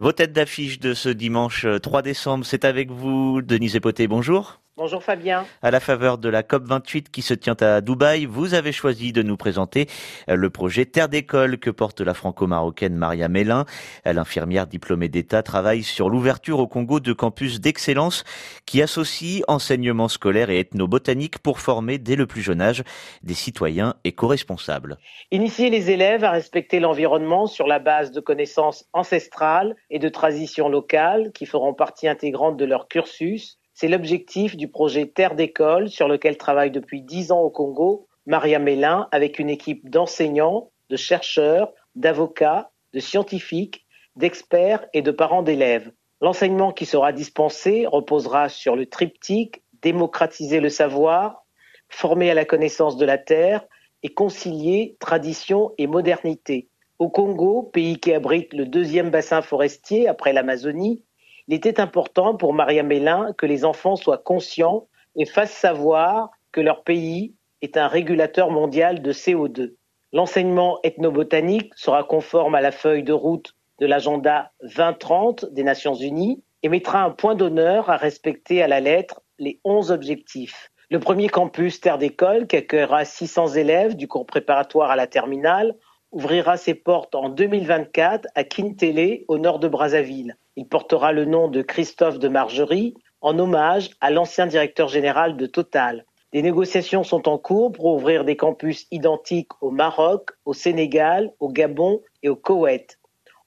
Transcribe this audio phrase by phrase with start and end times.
[0.00, 4.60] Vos têtes d'affiche de ce dimanche 3 décembre, c'est avec vous, Denise Epoté, bonjour.
[4.78, 5.44] Bonjour Fabien.
[5.60, 9.24] À la faveur de la COP28 qui se tient à Dubaï, vous avez choisi de
[9.24, 9.88] nous présenter
[10.30, 13.64] euh, le projet Terre d'école que porte la franco-marocaine Maria Mélin.
[14.04, 18.22] L'infirmière diplômée d'État travaille sur l'ouverture au Congo de campus d'excellence
[18.66, 22.84] qui associent enseignement scolaire et ethnobotanique pour former dès le plus jeune âge
[23.24, 24.98] des citoyens éco-responsables.
[25.32, 30.68] Initier les élèves à respecter l'environnement sur la base de connaissances ancestrales et de traditions
[30.68, 36.08] locales qui feront partie intégrante de leur cursus c'est l'objectif du projet Terre d'école sur
[36.08, 41.72] lequel travaille depuis dix ans au Congo Maria Mélin avec une équipe d'enseignants, de chercheurs,
[41.94, 43.86] d'avocats, de scientifiques,
[44.16, 45.92] d'experts et de parents d'élèves.
[46.20, 51.44] L'enseignement qui sera dispensé reposera sur le triptyque démocratiser le savoir,
[51.88, 53.64] former à la connaissance de la terre
[54.02, 56.68] et concilier tradition et modernité.
[56.98, 61.04] Au Congo, pays qui abrite le deuxième bassin forestier après l'Amazonie,
[61.48, 64.86] il était important pour Maria Mélin que les enfants soient conscients
[65.16, 69.74] et fassent savoir que leur pays est un régulateur mondial de CO2.
[70.12, 76.42] L'enseignement ethnobotanique sera conforme à la feuille de route de l'agenda 2030 des Nations Unies
[76.62, 80.70] et mettra un point d'honneur à respecter à la lettre les 11 objectifs.
[80.90, 85.74] Le premier campus Terre d'école, qui accueillera 600 élèves du cours préparatoire à la terminale,
[86.12, 90.36] ouvrira ses portes en 2024 à Kintele, au nord de Brazzaville.
[90.56, 95.46] Il portera le nom de Christophe de Margerie, en hommage à l'ancien directeur général de
[95.46, 96.04] Total.
[96.32, 101.48] Des négociations sont en cours pour ouvrir des campus identiques au Maroc, au Sénégal, au
[101.48, 102.98] Gabon et au Koweït.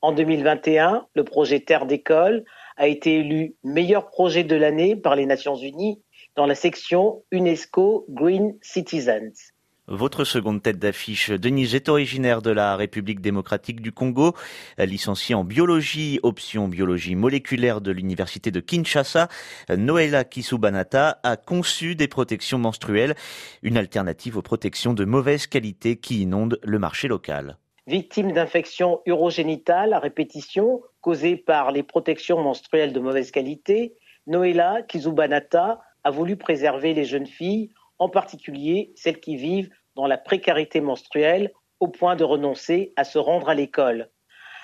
[0.00, 2.44] En 2021, le projet Terre d'école
[2.76, 6.00] a été élu meilleur projet de l'année par les Nations Unies
[6.36, 9.52] dans la section UNESCO Green Citizens.
[9.90, 14.34] Votre seconde tête d'affiche, Denise, est originaire de la République démocratique du Congo,
[14.76, 19.28] licenciée en biologie, option biologie moléculaire de l'université de Kinshasa.
[19.70, 23.14] Noëlla Kisubanata a conçu des protections menstruelles,
[23.62, 27.56] une alternative aux protections de mauvaise qualité qui inondent le marché local.
[27.86, 33.94] Victime d'infections urogénitales à répétition causées par les protections menstruelles de mauvaise qualité,
[34.26, 40.18] Noëlla Kisubanata a voulu préserver les jeunes filles en particulier celles qui vivent dans la
[40.18, 44.10] précarité menstruelle au point de renoncer à se rendre à l'école.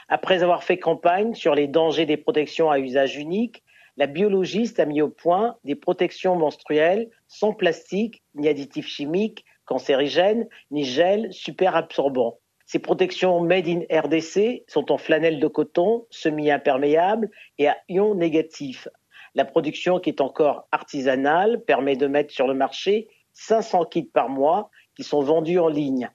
[0.08, 3.62] Après avoir fait campagne sur les dangers des protections à usage unique,
[3.96, 10.48] la biologiste a mis au point des protections menstruelles sans plastique, ni additifs chimiques, cancérigènes,
[10.70, 12.38] ni gel super absorbants.
[12.66, 18.88] Ces protections made in RDC sont en flanelle de coton, semi-imperméable et à ions négatifs.
[19.34, 23.08] La production, qui est encore artisanale, permet de mettre sur le marché
[23.46, 26.10] 500 kits par mois qui sont vendus en ligne.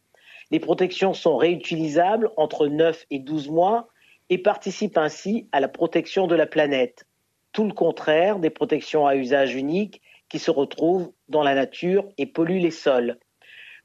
[0.51, 3.87] Les protections sont réutilisables entre 9 et 12 mois
[4.29, 7.05] et participent ainsi à la protection de la planète.
[7.51, 12.25] Tout le contraire des protections à usage unique qui se retrouvent dans la nature et
[12.25, 13.17] polluent les sols.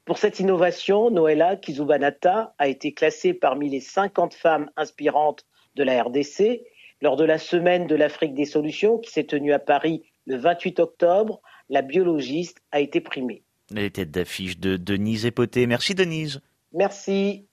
[0.05, 5.45] Pour cette innovation, Noëlla Kizubanata a été classée parmi les 50 femmes inspirantes
[5.75, 6.61] de la RDC
[7.01, 10.79] lors de la semaine de l'Afrique des solutions qui s'est tenue à Paris le 28
[10.79, 13.43] octobre la biologiste a été primée.
[13.71, 15.65] Les têtes d'affiche de Denise Epoté.
[15.67, 16.41] Merci Denise.
[16.73, 17.47] Merci.